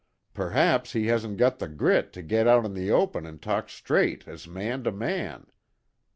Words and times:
P'r'aps 0.33 0.93
he 0.93 1.05
hasn't 1.05 1.37
got 1.37 1.59
the 1.59 1.67
grit 1.67 2.11
to 2.13 2.23
get 2.23 2.47
out 2.47 2.65
in 2.65 2.73
the 2.73 2.89
open 2.89 3.27
and 3.27 3.39
talk 3.39 3.69
straight 3.69 4.27
as 4.27 4.47
man 4.47 4.83
to 4.85 4.91
man. 4.91 5.45